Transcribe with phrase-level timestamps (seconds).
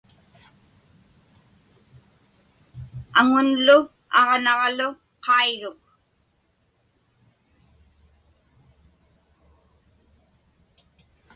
[3.19, 3.77] Aŋunlu
[4.19, 4.89] aġnaġlu
[5.23, 5.83] qairuk.